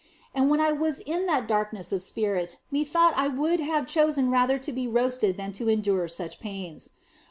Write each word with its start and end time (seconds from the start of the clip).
And 0.33 0.49
when 0.49 0.59
I 0.59 0.71
was 0.71 0.97
in 0.99 1.27
that 1.27 1.47
darkness 1.47 1.91
of 1.91 2.01
spirit 2.01 2.57
methought 2.71 3.13
I 3.15 3.27
would 3.27 3.59
have 3.59 3.85
chosen 3.85 4.31
rather 4.31 4.57
to 4.57 4.71
be 4.71 4.87
roasted 4.87 5.37
than 5.37 5.51
to 5.51 5.69
endure 5.69 6.07
such 6.07 6.39
pains. 6.39 6.89